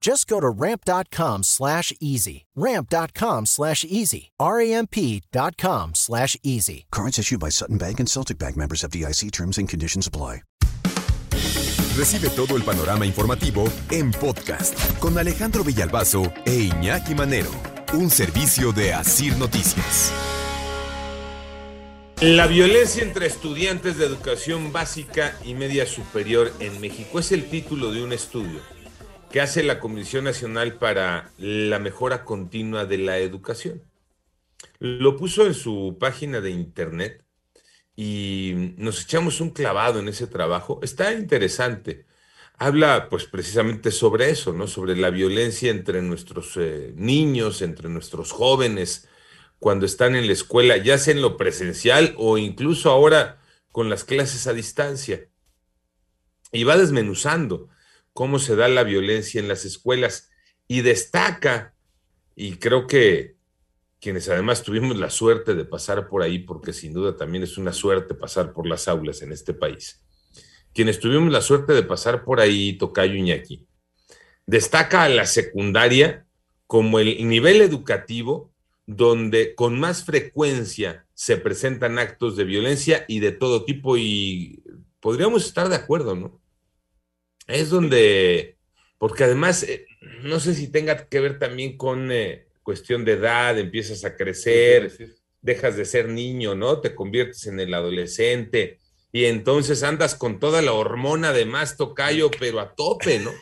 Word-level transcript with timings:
Just 0.00 0.28
go 0.28 0.40
to 0.40 0.48
ramp.com 0.48 1.42
slash 1.42 1.92
easy. 2.00 2.46
Ramp.com 2.54 3.46
slash 3.46 3.84
easy. 3.84 4.30
R-A-M-P.com 4.38 5.94
slash 5.94 6.36
easy. 6.42 6.86
Cards 6.90 7.18
issued 7.18 7.40
by 7.40 7.50
Sutton 7.50 7.78
Bank 7.78 7.98
and 8.00 8.08
Celtic 8.08 8.38
Bank 8.38 8.56
members 8.56 8.84
of 8.84 8.90
DIC 8.90 9.32
terms 9.32 9.58
and 9.58 9.68
conditions 9.68 10.06
apply. 10.06 10.42
Recibe 11.96 12.30
todo 12.30 12.56
el 12.56 12.62
panorama 12.62 13.06
informativo 13.06 13.64
en 13.90 14.12
podcast 14.12 14.78
con 15.00 15.18
Alejandro 15.18 15.64
Villalbazo 15.64 16.32
e 16.46 16.70
Iñaki 16.70 17.12
Manero. 17.16 17.50
Un 17.92 18.08
servicio 18.08 18.72
de 18.72 18.92
Asir 18.92 19.36
Noticias. 19.36 20.12
La 22.20 22.46
violencia 22.46 23.02
entre 23.02 23.26
estudiantes 23.26 23.98
de 23.98 24.06
educación 24.06 24.72
básica 24.72 25.36
y 25.44 25.54
media 25.54 25.86
superior 25.86 26.52
en 26.60 26.80
México 26.80 27.18
es 27.18 27.32
el 27.32 27.48
título 27.50 27.90
de 27.90 28.04
un 28.04 28.12
estudio 28.12 28.60
que 29.30 29.40
hace 29.40 29.62
la 29.62 29.78
Comisión 29.78 30.24
Nacional 30.24 30.74
para 30.78 31.30
la 31.38 31.78
Mejora 31.78 32.24
Continua 32.24 32.86
de 32.86 32.98
la 32.98 33.18
Educación. 33.18 33.82
Lo 34.78 35.16
puso 35.16 35.46
en 35.46 35.54
su 35.54 35.96
página 36.00 36.40
de 36.40 36.50
internet 36.50 37.24
y 37.94 38.74
nos 38.76 39.02
echamos 39.02 39.40
un 39.40 39.50
clavado 39.50 39.98
en 39.98 40.08
ese 40.08 40.26
trabajo. 40.26 40.80
Está 40.82 41.12
interesante. 41.12 42.06
Habla 42.56 43.08
pues 43.08 43.26
precisamente 43.26 43.90
sobre 43.90 44.30
eso, 44.30 44.52
¿no? 44.52 44.66
Sobre 44.66 44.96
la 44.96 45.10
violencia 45.10 45.70
entre 45.70 46.02
nuestros 46.02 46.56
eh, 46.56 46.92
niños, 46.96 47.62
entre 47.62 47.88
nuestros 47.88 48.32
jóvenes, 48.32 49.08
cuando 49.58 49.86
están 49.86 50.16
en 50.16 50.26
la 50.26 50.32
escuela, 50.32 50.76
ya 50.76 50.98
sea 50.98 51.14
en 51.14 51.22
lo 51.22 51.36
presencial 51.36 52.14
o 52.16 52.38
incluso 52.38 52.90
ahora 52.90 53.40
con 53.72 53.90
las 53.90 54.04
clases 54.04 54.46
a 54.46 54.52
distancia. 54.54 55.28
Y 56.50 56.64
va 56.64 56.78
desmenuzando 56.78 57.68
cómo 58.18 58.40
se 58.40 58.56
da 58.56 58.66
la 58.66 58.82
violencia 58.82 59.40
en 59.40 59.46
las 59.46 59.64
escuelas 59.64 60.28
y 60.66 60.80
destaca, 60.80 61.76
y 62.34 62.56
creo 62.56 62.88
que 62.88 63.36
quienes 64.00 64.28
además 64.28 64.64
tuvimos 64.64 64.96
la 64.96 65.08
suerte 65.08 65.54
de 65.54 65.64
pasar 65.64 66.08
por 66.08 66.22
ahí, 66.22 66.40
porque 66.40 66.72
sin 66.72 66.92
duda 66.92 67.14
también 67.14 67.44
es 67.44 67.58
una 67.58 67.72
suerte 67.72 68.14
pasar 68.14 68.52
por 68.52 68.66
las 68.66 68.88
aulas 68.88 69.22
en 69.22 69.30
este 69.30 69.54
país, 69.54 70.04
quienes 70.74 70.98
tuvimos 70.98 71.32
la 71.32 71.42
suerte 71.42 71.74
de 71.74 71.84
pasar 71.84 72.24
por 72.24 72.40
ahí, 72.40 72.76
Tocayo 72.76 73.14
Iñaki, 73.14 73.68
destaca 74.46 75.04
a 75.04 75.08
la 75.08 75.24
secundaria 75.24 76.26
como 76.66 76.98
el 76.98 77.24
nivel 77.28 77.60
educativo 77.60 78.52
donde 78.84 79.54
con 79.54 79.78
más 79.78 80.02
frecuencia 80.02 81.06
se 81.14 81.36
presentan 81.36 82.00
actos 82.00 82.36
de 82.36 82.42
violencia 82.42 83.04
y 83.06 83.20
de 83.20 83.30
todo 83.30 83.64
tipo 83.64 83.96
y 83.96 84.64
podríamos 84.98 85.46
estar 85.46 85.68
de 85.68 85.76
acuerdo, 85.76 86.16
¿no? 86.16 86.40
Es 87.48 87.70
donde, 87.70 88.56
porque 88.98 89.24
además, 89.24 89.64
eh, 89.64 89.86
no 90.22 90.38
sé 90.38 90.54
si 90.54 90.70
tenga 90.70 91.08
que 91.08 91.18
ver 91.18 91.38
también 91.38 91.76
con 91.76 92.12
eh, 92.12 92.46
cuestión 92.62 93.04
de 93.04 93.12
edad, 93.12 93.58
empiezas 93.58 94.04
a 94.04 94.14
crecer, 94.14 94.92
dejas 95.40 95.76
de 95.76 95.84
ser 95.84 96.08
niño, 96.08 96.54
¿no? 96.54 96.80
Te 96.80 96.94
conviertes 96.94 97.46
en 97.46 97.58
el 97.58 97.74
adolescente 97.74 98.78
y 99.10 99.24
entonces 99.24 99.82
andas 99.82 100.14
con 100.14 100.38
toda 100.38 100.62
la 100.62 100.72
hormona 100.72 101.32
de 101.32 101.46
más 101.46 101.76
tocayo, 101.76 102.30
pero 102.38 102.60
a 102.60 102.74
tope, 102.74 103.18
¿no? 103.18 103.32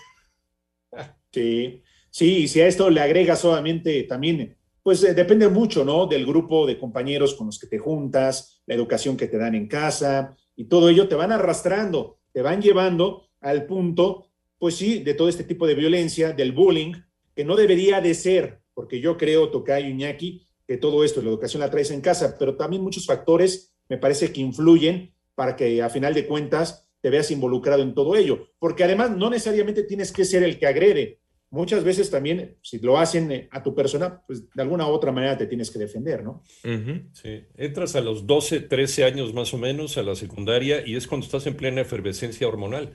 Sí, 1.32 1.82
sí, 2.08 2.44
y 2.44 2.48
si 2.48 2.62
a 2.62 2.66
esto 2.66 2.88
le 2.88 3.02
agregas 3.02 3.40
solamente 3.40 4.04
también 4.04 4.56
pues 4.86 5.02
eh, 5.02 5.14
depende 5.14 5.48
mucho, 5.48 5.84
¿no? 5.84 6.06
Del 6.06 6.24
grupo 6.24 6.64
de 6.64 6.78
compañeros 6.78 7.34
con 7.34 7.48
los 7.48 7.58
que 7.58 7.66
te 7.66 7.76
juntas, 7.76 8.62
la 8.66 8.76
educación 8.76 9.16
que 9.16 9.26
te 9.26 9.36
dan 9.36 9.56
en 9.56 9.66
casa 9.66 10.36
y 10.54 10.66
todo 10.66 10.88
ello 10.88 11.08
te 11.08 11.16
van 11.16 11.32
arrastrando, 11.32 12.20
te 12.32 12.40
van 12.40 12.62
llevando 12.62 13.25
al 13.46 13.66
punto, 13.66 14.28
pues 14.58 14.74
sí, 14.76 15.00
de 15.00 15.14
todo 15.14 15.28
este 15.28 15.44
tipo 15.44 15.66
de 15.66 15.74
violencia, 15.74 16.32
del 16.32 16.52
bullying, 16.52 16.94
que 17.34 17.44
no 17.44 17.56
debería 17.56 18.00
de 18.00 18.14
ser, 18.14 18.60
porque 18.74 19.00
yo 19.00 19.16
creo, 19.16 19.50
Tocayo 19.50 19.88
Iñaki, 19.88 20.46
que 20.66 20.76
todo 20.76 21.04
esto, 21.04 21.22
la 21.22 21.28
educación 21.28 21.60
la 21.60 21.70
traes 21.70 21.90
en 21.90 22.00
casa, 22.00 22.36
pero 22.38 22.56
también 22.56 22.82
muchos 22.82 23.06
factores 23.06 23.74
me 23.88 23.98
parece 23.98 24.32
que 24.32 24.40
influyen 24.40 25.14
para 25.34 25.54
que 25.54 25.82
a 25.82 25.90
final 25.90 26.14
de 26.14 26.26
cuentas 26.26 26.88
te 27.00 27.10
veas 27.10 27.30
involucrado 27.30 27.82
en 27.82 27.94
todo 27.94 28.16
ello, 28.16 28.48
porque 28.58 28.84
además 28.84 29.16
no 29.16 29.30
necesariamente 29.30 29.84
tienes 29.84 30.10
que 30.10 30.24
ser 30.24 30.42
el 30.42 30.58
que 30.58 30.66
agrede, 30.66 31.20
muchas 31.50 31.84
veces 31.84 32.10
también, 32.10 32.56
si 32.62 32.78
lo 32.78 32.98
hacen 32.98 33.32
eh, 33.32 33.48
a 33.50 33.62
tu 33.62 33.74
persona, 33.74 34.22
pues 34.26 34.52
de 34.52 34.62
alguna 34.62 34.86
u 34.86 34.90
otra 34.90 35.12
manera 35.12 35.36
te 35.36 35.46
tienes 35.46 35.70
que 35.70 35.78
defender, 35.78 36.22
¿no? 36.22 36.42
Sí, 37.12 37.44
entras 37.56 37.96
a 37.96 38.00
los 38.00 38.26
12, 38.26 38.60
13 38.60 39.04
años 39.04 39.34
más 39.34 39.54
o 39.54 39.58
menos 39.58 39.96
a 39.98 40.02
la 40.02 40.14
secundaria 40.14 40.86
y 40.86 40.96
es 40.96 41.06
cuando 41.06 41.24
estás 41.24 41.46
en 41.46 41.54
plena 41.54 41.80
efervescencia 41.80 42.48
hormonal. 42.48 42.94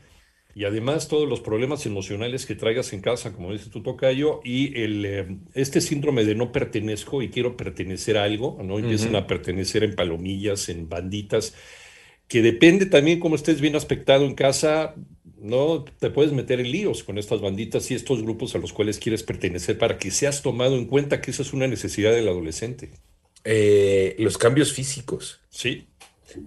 Y 0.54 0.66
además 0.66 1.08
todos 1.08 1.28
los 1.30 1.40
problemas 1.40 1.86
emocionales 1.86 2.46
que 2.46 2.56
traigas 2.56 2.92
en 2.94 3.02
casa, 3.02 3.34
como 3.34 3.54
dice 3.54 3.70
tu 3.70 3.82
tocayo, 3.82 4.42
y 4.44 4.78
el, 4.82 5.06
eh, 5.06 5.38
este 5.54 5.82
síndrome 5.82 6.26
de 6.26 6.36
no 6.36 6.52
pertenezco 6.52 7.22
y 7.22 7.30
quiero 7.30 7.56
pertenecer 7.56 8.18
a 8.18 8.24
algo, 8.24 8.60
¿no? 8.64 8.80
Empiezan 8.80 9.16
a 9.16 9.28
pertenecer 9.28 9.84
en 9.84 9.96
palomillas, 9.96 10.70
en 10.70 10.90
banditas, 10.90 11.54
que 12.28 12.42
depende 12.42 12.86
también 12.86 13.20
cómo 13.20 13.36
estés 13.36 13.62
bien 13.62 13.76
aspectado 13.76 14.26
en 14.26 14.36
casa, 14.36 14.96
no 15.42 15.84
te 15.84 16.12
puedes 16.12 16.32
meter 16.32 16.60
en 16.60 16.72
líos 16.72 17.04
con 17.04 17.18
estas 17.18 17.42
banditas 17.42 17.90
y 17.90 17.96
estos 17.96 18.22
grupos 18.22 18.56
a 18.56 18.60
los 18.60 18.74
cuales 18.74 19.00
quieres 19.00 19.24
pertenecer 19.24 19.78
para 19.78 19.98
que 19.98 20.12
seas 20.12 20.42
tomado 20.42 20.78
en 20.78 20.86
cuenta 20.86 21.20
que 21.20 21.32
esa 21.32 21.42
es 21.42 21.52
una 21.52 21.68
necesidad 21.68 22.14
del 22.14 22.28
adolescente. 22.28 22.92
Eh, 23.44 24.16
los 24.20 24.38
cambios 24.38 24.72
físicos. 24.72 25.42
Sí. 25.50 25.88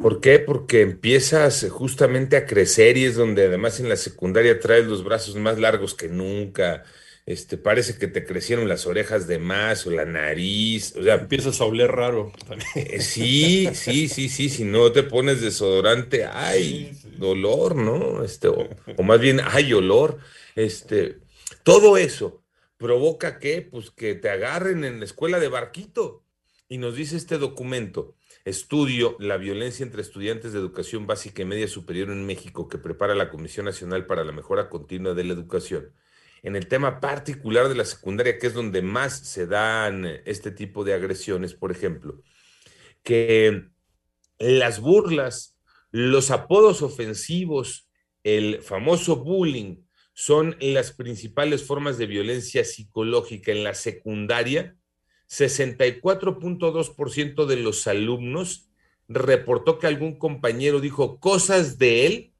¿Por 0.00 0.20
qué? 0.20 0.38
Porque 0.38 0.82
empiezas 0.82 1.66
justamente 1.70 2.36
a 2.36 2.46
crecer 2.46 2.96
y 2.96 3.04
es 3.04 3.16
donde 3.16 3.46
además 3.46 3.80
en 3.80 3.88
la 3.88 3.96
secundaria 3.96 4.60
traes 4.60 4.86
los 4.86 5.04
brazos 5.04 5.36
más 5.36 5.58
largos 5.58 5.94
que 5.94 6.08
nunca, 6.08 6.84
este, 7.26 7.56
parece 7.56 7.96
que 7.96 8.06
te 8.06 8.24
crecieron 8.24 8.68
las 8.68 8.86
orejas 8.86 9.26
de 9.26 9.38
más 9.38 9.86
o 9.86 9.90
la 9.90 10.04
nariz, 10.04 10.94
o 10.96 11.02
sea, 11.02 11.14
empiezas 11.14 11.60
a 11.60 11.64
oler 11.64 11.90
raro. 11.90 12.32
Eh, 12.74 13.00
sí, 13.00 13.68
sí, 13.72 14.08
sí, 14.08 14.28
sí, 14.28 14.48
si 14.48 14.64
no 14.64 14.92
te 14.92 15.04
pones 15.04 15.40
desodorante, 15.40 16.26
ay, 16.26 16.98
dolor, 17.16 17.76
¿no? 17.76 18.22
Este, 18.24 18.48
o, 18.48 18.68
o, 18.96 19.02
más 19.02 19.20
bien, 19.20 19.40
hay 19.42 19.72
olor, 19.72 20.18
este, 20.54 21.18
todo 21.62 21.96
eso 21.96 22.42
provoca 22.76 23.38
que, 23.38 23.62
pues, 23.62 23.90
que 23.90 24.14
te 24.14 24.28
agarren 24.28 24.84
en 24.84 24.98
la 24.98 25.06
escuela 25.06 25.38
de 25.40 25.48
barquito. 25.48 26.23
Y 26.68 26.78
nos 26.78 26.96
dice 26.96 27.16
este 27.16 27.38
documento, 27.38 28.16
estudio 28.44 29.16
la 29.20 29.36
violencia 29.36 29.84
entre 29.84 30.02
estudiantes 30.02 30.52
de 30.52 30.58
educación 30.58 31.06
básica 31.06 31.42
y 31.42 31.44
media 31.44 31.68
superior 31.68 32.10
en 32.10 32.26
México 32.26 32.68
que 32.68 32.78
prepara 32.78 33.14
la 33.14 33.30
Comisión 33.30 33.66
Nacional 33.66 34.06
para 34.06 34.24
la 34.24 34.32
Mejora 34.32 34.68
Continua 34.68 35.14
de 35.14 35.24
la 35.24 35.34
Educación 35.34 35.92
en 36.44 36.56
el 36.56 36.68
tema 36.68 37.00
particular 37.00 37.70
de 37.70 37.74
la 37.74 37.86
secundaria, 37.86 38.38
que 38.38 38.46
es 38.46 38.54
donde 38.54 38.82
más 38.82 39.18
se 39.18 39.46
dan 39.46 40.04
eh, 40.04 40.22
este 40.26 40.50
tipo 40.50 40.84
de 40.84 40.92
agresiones, 40.92 41.54
por 41.54 41.72
ejemplo, 41.72 42.22
que 43.02 43.64
las 44.38 44.78
burlas, 44.78 45.58
los 45.90 46.30
apodos 46.30 46.82
ofensivos, 46.82 47.88
el 48.22 48.60
famoso 48.60 49.24
bullying, 49.24 49.84
son 50.12 50.54
las 50.60 50.92
principales 50.92 51.64
formas 51.64 51.96
de 51.96 52.06
violencia 52.06 52.62
psicológica 52.62 53.50
en 53.50 53.64
la 53.64 53.74
secundaria. 53.74 54.76
64.2% 55.34 57.46
de 57.46 57.56
los 57.56 57.88
alumnos 57.88 58.68
reportó 59.08 59.80
que 59.80 59.88
algún 59.88 60.16
compañero 60.16 60.80
dijo 60.80 61.18
cosas 61.18 61.76
de 61.78 62.06
él 62.06 62.32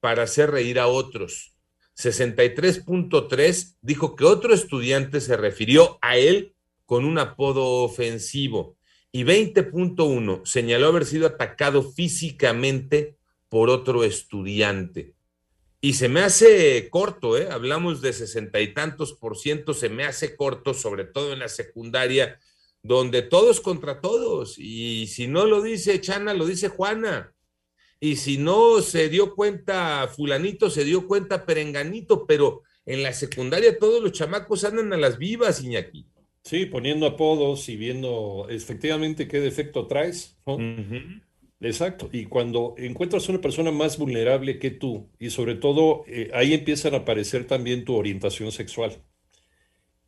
para 0.00 0.22
hacer 0.22 0.52
reír 0.52 0.78
a 0.78 0.86
otros. 0.86 1.56
63.3 1.96 3.74
dijo 3.80 4.14
que 4.14 4.24
otro 4.24 4.54
estudiante 4.54 5.20
se 5.20 5.36
refirió 5.36 5.98
a 6.02 6.18
él 6.18 6.54
con 6.84 7.04
un 7.04 7.18
apodo 7.18 7.82
ofensivo 7.82 8.76
y 9.10 9.24
20.1 9.24 10.44
señaló 10.44 10.86
haber 10.86 11.04
sido 11.04 11.26
atacado 11.26 11.82
físicamente 11.82 13.16
por 13.48 13.70
otro 13.70 14.04
estudiante. 14.04 15.15
Y 15.80 15.94
se 15.94 16.08
me 16.08 16.20
hace 16.20 16.88
corto, 16.90 17.36
¿eh? 17.36 17.48
hablamos 17.50 18.00
de 18.00 18.12
sesenta 18.12 18.60
y 18.60 18.72
tantos 18.72 19.12
por 19.12 19.36
ciento, 19.36 19.74
se 19.74 19.88
me 19.88 20.04
hace 20.04 20.34
corto, 20.34 20.74
sobre 20.74 21.04
todo 21.04 21.32
en 21.32 21.38
la 21.40 21.48
secundaria, 21.48 22.40
donde 22.82 23.22
todos 23.22 23.60
contra 23.60 24.00
todos. 24.00 24.58
Y 24.58 25.06
si 25.06 25.26
no 25.26 25.44
lo 25.46 25.62
dice 25.62 26.00
Chana, 26.00 26.34
lo 26.34 26.46
dice 26.46 26.68
Juana. 26.68 27.34
Y 28.00 28.16
si 28.16 28.38
no 28.38 28.80
se 28.82 29.08
dio 29.08 29.34
cuenta 29.34 30.08
fulanito, 30.08 30.70
se 30.70 30.84
dio 30.84 31.06
cuenta 31.06 31.46
perenganito, 31.46 32.26
pero 32.26 32.62
en 32.84 33.02
la 33.02 33.12
secundaria 33.12 33.78
todos 33.78 34.02
los 34.02 34.12
chamacos 34.12 34.64
andan 34.64 34.92
a 34.92 34.96
las 34.96 35.18
vivas, 35.18 35.62
Iñaki. 35.62 36.06
Sí, 36.42 36.66
poniendo 36.66 37.06
apodos 37.06 37.68
y 37.68 37.76
viendo 37.76 38.46
efectivamente 38.48 39.26
qué 39.26 39.40
defecto 39.40 39.86
traes. 39.86 40.36
Exacto. 41.60 42.08
Y 42.12 42.26
cuando 42.26 42.74
encuentras 42.76 43.28
una 43.28 43.40
persona 43.40 43.70
más 43.70 43.98
vulnerable 43.98 44.58
que 44.58 44.70
tú, 44.70 45.08
y 45.18 45.30
sobre 45.30 45.54
todo 45.54 46.04
eh, 46.06 46.30
ahí 46.34 46.52
empiezan 46.52 46.94
a 46.94 46.98
aparecer 46.98 47.46
también 47.46 47.84
tu 47.84 47.94
orientación 47.94 48.52
sexual. 48.52 49.02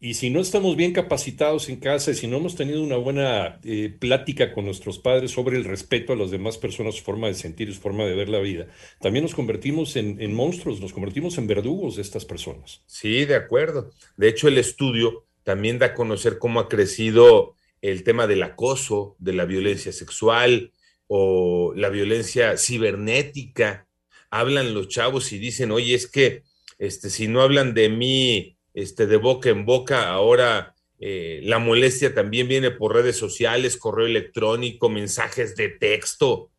Y 0.01 0.15
si 0.15 0.31
no 0.31 0.41
estamos 0.41 0.77
bien 0.77 0.93
capacitados 0.93 1.69
en 1.69 1.81
casa 1.81 2.13
y 2.13 2.15
si 2.15 2.29
no 2.29 2.37
hemos 2.37 2.55
tenido 2.55 2.83
una 2.85 2.97
buena 2.97 3.59
eh, 3.65 3.93
plática 3.99 4.53
con 4.53 4.65
nuestros 4.65 5.01
padres 5.01 5.33
sobre 5.33 5.57
el 5.57 5.65
respeto 5.65 6.13
a 6.13 6.17
las 6.17 6.31
demás 6.31 6.57
personas, 6.57 6.95
su 6.95 7.03
forma 7.03 7.27
de 7.27 7.35
sentir, 7.35 7.75
su 7.75 7.81
forma 7.81 8.05
de 8.05 8.15
ver 8.15 8.29
la 8.29 8.39
vida, 8.39 8.69
también 9.01 9.25
nos 9.25 9.35
convertimos 9.35 9.97
en, 9.97 10.21
en 10.21 10.35
monstruos, 10.35 10.81
nos 10.81 10.93
convertimos 10.93 11.37
en 11.39 11.49
verdugos 11.49 11.97
de 11.97 12.03
estas 12.03 12.25
personas. 12.25 12.83
Sí, 12.87 13.25
de 13.25 13.35
acuerdo. 13.35 13.91
De 14.17 14.29
hecho, 14.29 14.47
el 14.47 14.59
estudio 14.59 15.25
también 15.43 15.81
da 15.81 15.87
a 15.87 15.95
conocer 15.95 16.39
cómo 16.39 16.61
ha 16.61 16.69
crecido 16.69 17.57
el 17.81 18.05
tema 18.05 18.29
del 18.29 18.45
acoso, 18.45 19.17
de 19.19 19.33
la 19.33 19.47
violencia 19.47 19.91
sexual 19.91 20.73
o 21.09 21.73
la 21.75 21.89
violencia 21.89 22.57
cibernética. 22.57 23.89
Hablan 24.31 24.75
los 24.75 24.89
chavos 24.89 25.33
y 25.33 25.39
dicen, 25.39 25.73
oye, 25.73 25.95
es 25.95 26.07
que 26.07 26.45
este, 26.79 27.11
si 27.11 27.27
no 27.27 27.43
hablan 27.43 27.75
de 27.75 27.89
mí 27.89 28.57
este, 28.75 29.07
de 29.07 29.17
boca 29.17 29.51
en 29.51 29.65
boca. 29.65 30.09
Ahora 30.09 30.75
eh, 31.01 31.41
la 31.43 31.59
molestia 31.59 32.15
también 32.15 32.47
viene 32.47 32.71
por 32.71 32.95
redes 32.95 33.17
sociales, 33.17 33.77
correo 33.77 34.07
electrónico, 34.07 34.89
mensajes 34.89 35.57
de 35.57 35.69
texto. 35.69 36.51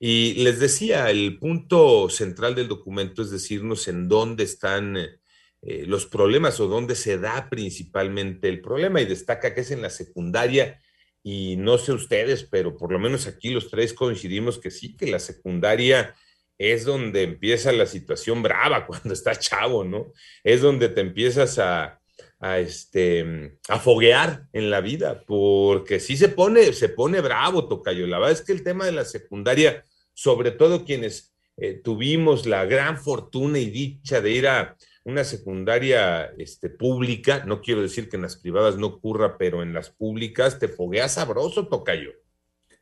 Y 0.00 0.34
les 0.44 0.60
decía, 0.60 1.10
el 1.10 1.38
punto 1.38 2.08
central 2.08 2.54
del 2.54 2.68
documento 2.68 3.20
es 3.20 3.30
decirnos 3.30 3.88
en 3.88 4.08
dónde 4.08 4.44
están 4.44 4.96
eh, 4.96 5.84
los 5.86 6.06
problemas 6.06 6.60
o 6.60 6.68
dónde 6.68 6.94
se 6.94 7.18
da 7.18 7.48
principalmente 7.50 8.48
el 8.48 8.60
problema 8.60 9.00
y 9.00 9.06
destaca 9.06 9.54
que 9.54 9.62
es 9.62 9.70
en 9.70 9.82
la 9.82 9.90
secundaria 9.90 10.80
y 11.22 11.56
no 11.56 11.78
sé 11.78 11.92
ustedes, 11.92 12.44
pero 12.44 12.76
por 12.76 12.92
lo 12.92 12.98
menos 12.98 13.26
aquí 13.26 13.50
los 13.50 13.70
tres 13.70 13.92
coincidimos 13.92 14.58
que 14.58 14.70
sí, 14.70 14.96
que 14.96 15.06
la 15.06 15.18
secundaria 15.18 16.14
es 16.58 16.84
donde 16.84 17.22
empieza 17.22 17.72
la 17.72 17.86
situación 17.86 18.42
brava 18.42 18.86
cuando 18.86 19.12
está 19.14 19.36
chavo, 19.36 19.84
¿no? 19.84 20.12
Es 20.42 20.60
donde 20.60 20.88
te 20.88 21.00
empiezas 21.00 21.58
a, 21.58 22.00
a, 22.40 22.58
este, 22.58 23.58
a 23.68 23.78
foguear 23.78 24.46
en 24.52 24.70
la 24.70 24.80
vida, 24.80 25.22
porque 25.26 26.00
sí 26.00 26.16
se 26.16 26.28
pone, 26.28 26.72
se 26.72 26.88
pone 26.88 27.20
bravo, 27.20 27.68
Tocayo. 27.68 28.06
La 28.06 28.18
verdad 28.18 28.32
es 28.32 28.42
que 28.42 28.52
el 28.52 28.64
tema 28.64 28.86
de 28.86 28.92
la 28.92 29.04
secundaria, 29.04 29.84
sobre 30.14 30.50
todo 30.50 30.84
quienes 30.84 31.34
eh, 31.56 31.74
tuvimos 31.74 32.46
la 32.46 32.64
gran 32.64 32.98
fortuna 32.98 33.58
y 33.58 33.70
dicha 33.70 34.20
de 34.20 34.30
ir 34.30 34.46
a 34.46 34.76
una 35.04 35.24
secundaria 35.24 36.32
este, 36.38 36.70
pública, 36.70 37.44
no 37.46 37.60
quiero 37.60 37.82
decir 37.82 38.08
que 38.08 38.16
en 38.16 38.22
las 38.22 38.36
privadas 38.36 38.76
no 38.76 38.86
ocurra, 38.86 39.38
pero 39.38 39.62
en 39.62 39.72
las 39.72 39.90
públicas 39.90 40.58
te 40.58 40.68
fogueas 40.68 41.14
sabroso, 41.14 41.68
Tocayo. 41.68 42.12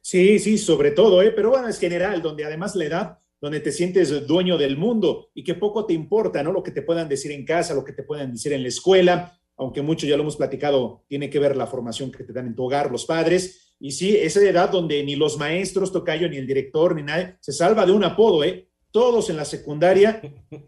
Sí, 0.00 0.38
sí, 0.38 0.58
sobre 0.58 0.92
todo, 0.92 1.22
¿eh? 1.22 1.32
pero 1.32 1.50
bueno, 1.50 1.68
es 1.68 1.78
general, 1.78 2.22
donde 2.22 2.44
además 2.44 2.76
la 2.76 2.84
edad 2.84 3.18
donde 3.40 3.60
te 3.60 3.72
sientes 3.72 4.26
dueño 4.26 4.56
del 4.56 4.76
mundo 4.76 5.30
y 5.34 5.44
que 5.44 5.54
poco 5.54 5.84
te 5.84 5.92
importa, 5.92 6.42
¿no? 6.42 6.52
Lo 6.52 6.62
que 6.62 6.70
te 6.70 6.82
puedan 6.82 7.08
decir 7.08 7.32
en 7.32 7.44
casa, 7.44 7.74
lo 7.74 7.84
que 7.84 7.92
te 7.92 8.02
puedan 8.02 8.32
decir 8.32 8.52
en 8.52 8.62
la 8.62 8.68
escuela, 8.68 9.38
aunque 9.56 9.82
mucho 9.82 10.06
ya 10.06 10.16
lo 10.16 10.22
hemos 10.22 10.36
platicado, 10.36 11.04
tiene 11.08 11.30
que 11.30 11.38
ver 11.38 11.56
la 11.56 11.66
formación 11.66 12.10
que 12.10 12.24
te 12.24 12.32
dan 12.32 12.46
en 12.46 12.54
tu 12.54 12.64
hogar, 12.64 12.90
los 12.90 13.04
padres. 13.04 13.74
Y 13.78 13.92
sí, 13.92 14.16
esa 14.16 14.40
edad 14.40 14.70
donde 14.70 15.02
ni 15.04 15.16
los 15.16 15.38
maestros, 15.38 15.92
Tocayo, 15.92 16.28
ni 16.28 16.36
el 16.36 16.46
director, 16.46 16.94
ni 16.94 17.02
nadie, 17.02 17.36
se 17.40 17.52
salva 17.52 17.84
de 17.84 17.92
un 17.92 18.04
apodo, 18.04 18.42
¿eh? 18.42 18.68
Todos 18.90 19.28
en 19.28 19.36
la 19.36 19.44
secundaria 19.44 20.22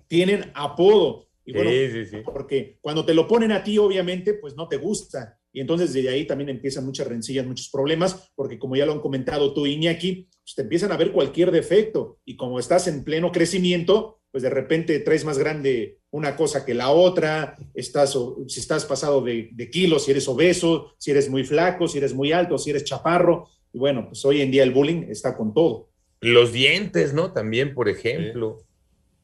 tienen 0.07 0.51
apodo. 0.55 1.28
Y 1.49 1.53
bueno, 1.55 1.71
sí, 1.71 1.91
sí, 1.91 2.05
sí. 2.05 2.17
porque 2.23 2.77
cuando 2.83 3.07
te 3.07 3.15
lo 3.15 3.27
ponen 3.27 3.53
a 3.53 3.65
ti, 3.65 3.79
obviamente, 3.79 4.35
pues 4.35 4.55
no 4.55 4.69
te 4.69 4.77
gusta. 4.77 5.39
Y 5.51 5.61
entonces 5.61 5.95
desde 5.95 6.11
ahí 6.11 6.27
también 6.27 6.51
empiezan 6.51 6.85
muchas 6.85 7.07
rencillas, 7.07 7.47
muchos 7.47 7.71
problemas, 7.71 8.31
porque 8.35 8.59
como 8.59 8.77
ya 8.77 8.85
lo 8.85 8.93
han 8.93 9.01
comentado 9.01 9.55
tú, 9.55 9.65
Iñaki, 9.65 10.29
pues 10.43 10.55
te 10.55 10.61
empiezan 10.61 10.93
a 10.93 10.99
ver 10.99 11.11
cualquier 11.11 11.51
defecto 11.51 12.19
y 12.27 12.37
como 12.37 12.59
estás 12.59 12.87
en 12.87 13.03
pleno 13.03 13.33
crecimiento, 13.33 14.21
pues 14.31 14.43
de 14.43 14.51
repente 14.51 14.99
traes 14.99 15.25
más 15.25 15.39
grande 15.39 16.01
una 16.11 16.37
cosa 16.37 16.67
que 16.67 16.75
la 16.75 16.91
otra, 16.91 17.57
estás, 17.73 18.15
si 18.47 18.61
estás 18.61 18.85
pasado 18.85 19.23
de, 19.23 19.49
de 19.53 19.71
kilos, 19.71 20.05
si 20.05 20.11
eres 20.11 20.29
obeso, 20.29 20.93
si 20.99 21.13
eres 21.13 21.31
muy 21.31 21.45
flaco, 21.45 21.89
si 21.89 21.97
eres 21.97 22.13
muy 22.13 22.31
alto, 22.31 22.59
si 22.59 22.69
eres 22.69 22.85
chaparro, 22.85 23.49
y 23.73 23.79
bueno, 23.79 24.05
pues 24.09 24.23
hoy 24.27 24.43
en 24.43 24.51
día 24.51 24.65
el 24.65 24.73
bullying 24.73 25.05
está 25.09 25.35
con 25.35 25.55
todo. 25.55 25.89
Los 26.21 26.53
dientes, 26.53 27.15
¿no? 27.15 27.33
También, 27.33 27.73
por 27.73 27.89
ejemplo. 27.89 28.67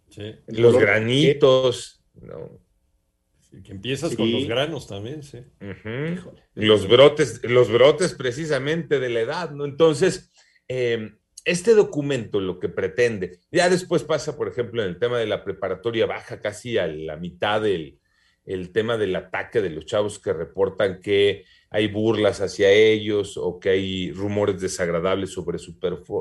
Sí. 0.09 0.37
Los 0.47 0.79
granitos, 0.79 2.03
¿no? 2.14 2.61
que 3.62 3.70
empiezas 3.70 4.16
con 4.16 4.32
los 4.32 4.46
granos 4.49 4.88
también, 4.88 5.22
sí. 5.22 5.38
Los 6.55 6.88
brotes, 6.88 7.40
los 7.44 7.70
brotes 7.70 8.14
precisamente 8.14 8.99
de 8.99 9.08
la 9.08 9.20
edad, 9.20 9.52
¿no? 9.52 9.64
Entonces, 9.64 10.32
em, 10.66 11.16
este 11.44 11.75
documento 11.75 12.40
lo 12.40 12.58
que 12.58 12.69
pretende, 12.69 13.38
ya 13.52 13.70
después 13.70 14.02
pasa, 14.02 14.37
por 14.37 14.49
ejemplo, 14.49 14.82
en 14.82 14.88
el 14.88 14.99
tema 14.99 15.19
de 15.19 15.26
la 15.26 15.44
preparatoria 15.44 16.05
baja 16.06 16.40
casi 16.40 16.78
a 16.78 16.88
la 16.88 17.16
mitad 17.16 17.61
del 17.61 18.00
el 18.46 18.72
tema 18.72 18.96
del 18.96 19.16
ataque 19.16 19.62
de 19.62 19.70
los 19.70 19.87
chavos 19.87 20.19
que 20.19 20.32
reportan 20.32 21.00
que 21.00 21.44
hay 21.70 21.88
burlas 21.88 22.40
hacia 22.40 22.70
ellos 22.70 23.37
o 23.37 23.58
que 23.58 23.70
hay 23.70 24.12
rumores 24.12 24.61
desagradables 24.61 25.31
sobre 25.31 25.58
su, 25.58 25.78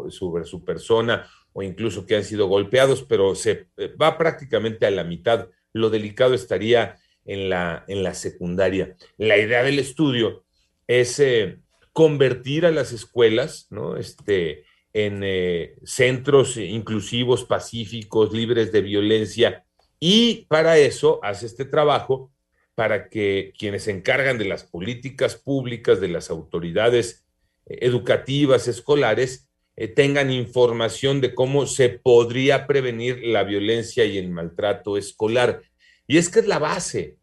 sobre 0.09 0.45
su 0.45 0.63
persona 0.63 1.27
o 1.51 1.61
incluso 1.61 2.05
que 2.05 2.15
han 2.15 2.23
sido 2.23 2.47
golpeados, 2.47 3.03
pero 3.03 3.35
se 3.35 3.67
eh, 3.77 3.93
va 4.01 4.17
prácticamente 4.17 4.85
a 4.85 4.91
la 4.91 5.03
mitad. 5.03 5.49
Lo 5.73 5.89
delicado 5.89 6.33
estaría 6.33 6.97
en 7.25 7.49
la, 7.49 7.83
en 7.87 8.03
la 8.03 8.13
secundaria. 8.13 8.95
La 9.17 9.37
idea 9.37 9.63
del 9.63 9.79
estudio 9.79 10.43
es 10.87 11.19
eh, 11.19 11.59
convertir 11.91 12.65
a 12.65 12.71
las 12.71 12.91
escuelas 12.91 13.67
¿no? 13.69 13.97
este, 13.97 14.65
en 14.93 15.21
eh, 15.23 15.75
centros 15.83 16.57
inclusivos, 16.57 17.45
pacíficos, 17.45 18.33
libres 18.33 18.71
de 18.71 18.81
violencia, 18.81 19.65
y 19.99 20.45
para 20.49 20.77
eso 20.77 21.19
hace 21.23 21.45
este 21.45 21.63
trabajo 21.63 22.31
para 22.75 23.07
que 23.07 23.53
quienes 23.57 23.83
se 23.83 23.91
encargan 23.91 24.37
de 24.37 24.45
las 24.45 24.63
políticas 24.63 25.35
públicas, 25.35 26.01
de 26.01 26.09
las 26.09 26.29
autoridades 26.29 27.25
eh, 27.65 27.77
educativas, 27.81 28.67
escolares, 28.67 29.49
tengan 29.95 30.29
información 30.29 31.19
de 31.19 31.33
cómo 31.33 31.65
se 31.65 31.89
podría 31.89 32.67
prevenir 32.67 33.23
la 33.23 33.43
violencia 33.43 34.05
y 34.05 34.19
el 34.19 34.29
maltrato 34.29 34.97
escolar. 34.97 35.63
Y 36.07 36.17
es 36.17 36.29
que 36.29 36.39
es 36.39 36.47
la 36.47 36.59
base. 36.59 37.17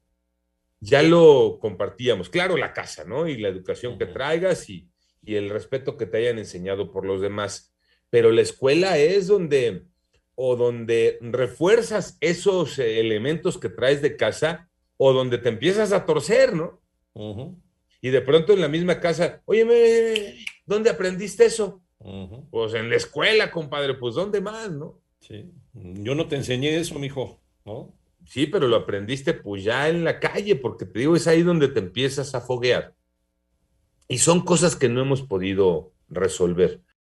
Ya 0.80 1.02
lo 1.02 1.58
compartíamos. 1.60 2.30
Claro, 2.30 2.56
la 2.56 2.72
casa, 2.72 3.04
¿no? 3.04 3.28
Y 3.28 3.36
la 3.36 3.48
educación 3.48 3.98
que 3.98 4.06
traigas 4.06 4.68
y, 4.70 4.88
el 5.24 5.50
respeto 5.50 5.98
que 5.98 6.06
te 6.06 6.16
hayan 6.16 6.38
enseñado 6.38 6.90
por 6.90 7.04
los 7.04 7.20
demás. 7.20 7.74
Pero 8.08 8.30
la 8.32 8.40
escuela 8.40 8.96
es 8.96 9.26
donde, 9.26 9.84
o 10.34 10.56
donde 10.56 11.18
refuerzas 11.20 12.16
esos 12.20 12.78
elementos 12.78 13.58
que 13.58 13.68
traes 13.68 14.00
de 14.00 14.16
casa, 14.16 14.70
o 14.96 15.12
donde 15.12 15.38
te 15.38 15.50
empiezas 15.50 15.92
a 15.92 16.06
torcer, 16.06 16.54
¿no? 16.54 16.80
Y 18.00 18.08
de 18.08 18.20
pronto 18.22 18.54
en 18.54 18.62
la 18.62 18.68
misma 18.68 18.98
casa, 18.98 19.42
oye, 19.44 20.44
¿dónde 20.64 20.88
aprendiste 20.88 21.44
eso? 21.44 21.82
Pues 22.50 22.72
en 22.72 22.88
la 22.88 22.96
escuela, 22.96 23.50
compadre, 23.50 23.94
pues 23.94 24.14
¿dónde 24.14 24.40
más, 24.40 24.70
no? 24.70 25.00
Sí. 25.20 25.50
Yo 25.74 26.14
no 26.14 26.26
te 26.26 26.36
enseñé 26.36 26.78
eso, 26.78 26.98
mijo, 26.98 27.42
¿no? 27.64 27.94
Sí, 28.30 28.46
pero 28.46 28.68
lo 28.68 28.76
aprendiste 28.76 29.34
pues 29.34 29.64
ya 29.64 29.88
en 29.88 30.04
la 30.04 30.20
calle, 30.20 30.54
porque 30.54 30.86
te 30.86 31.00
digo, 31.00 31.16
es 31.16 31.26
ahí 31.26 31.42
donde 31.42 31.66
te 31.66 31.80
empiezas 31.80 32.32
a 32.36 32.40
foguear. 32.40 32.94
Y 34.06 34.18
son 34.18 34.42
cosas 34.42 34.76
que 34.76 34.88
no 34.88 35.00
hemos 35.00 35.22
podido 35.22 35.92
resolver. 36.08 36.80